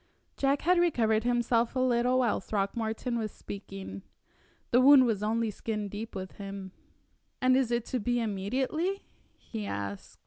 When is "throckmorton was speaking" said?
2.39-4.01